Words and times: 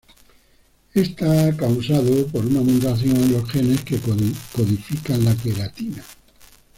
Está 0.95 1.55
causado 1.55 2.25
por 2.25 2.43
una 2.43 2.61
mutación 2.61 3.15
en 3.17 3.33
los 3.33 3.47
genes 3.51 3.83
que 3.83 3.99
codifican 3.99 5.25
la 5.25 5.35
queratina. 5.35 6.03